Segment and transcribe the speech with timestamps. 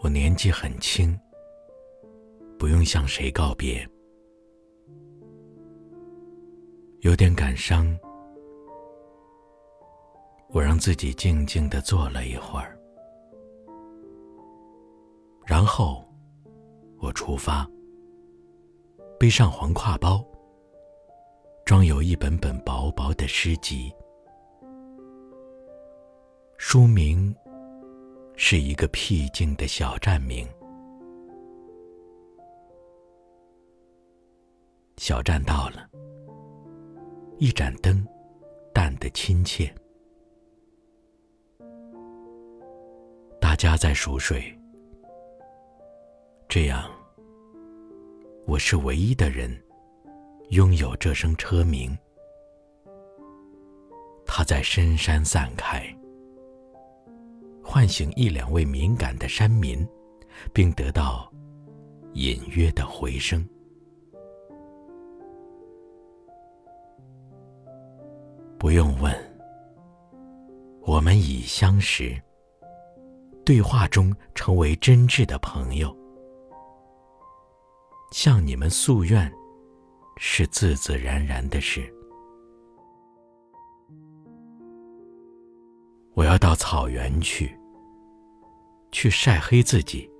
[0.00, 1.18] 我年纪很轻，
[2.58, 3.88] 不用向谁告别，
[7.00, 7.98] 有点感伤。
[10.50, 12.78] 我让自己静静的坐了一会儿，
[15.44, 16.04] 然后
[16.98, 17.68] 我出发，
[19.18, 20.24] 背上黄挎包，
[21.64, 23.92] 装有一本本薄薄的诗集，
[26.58, 27.34] 书名
[28.36, 30.46] 是一个僻静的小站名。
[34.98, 35.88] 小站到了，
[37.38, 38.06] 一盏灯，
[38.74, 39.74] 淡的亲切。
[43.40, 44.42] 大家在熟睡，
[46.48, 46.90] 这样，
[48.46, 49.50] 我是唯一的人
[50.50, 51.96] 拥有这声车鸣。
[54.26, 55.82] 它在深山散开，
[57.76, 59.86] 唤醒一两位敏感的山民，
[60.50, 61.30] 并得到
[62.14, 63.46] 隐约的回声。
[68.58, 69.14] 不用问，
[70.86, 72.18] 我们已相识。
[73.44, 75.94] 对话中成为真挚的朋友，
[78.10, 79.30] 向你们诉愿，
[80.16, 81.82] 是自自然然的事。
[86.14, 87.54] 我要到草原去，
[88.98, 90.10] 去晒黑自己，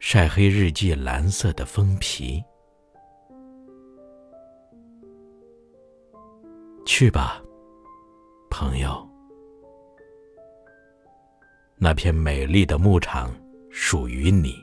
[0.00, 2.42] 晒黑日记蓝色的封皮。
[6.84, 7.40] 去吧，
[8.50, 9.08] 朋友。
[11.76, 13.32] 那片美丽的牧场
[13.70, 14.56] 属于你，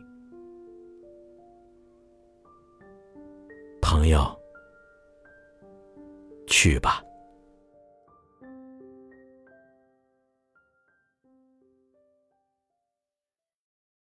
[3.82, 4.38] 朋友。
[6.46, 7.02] 去吧。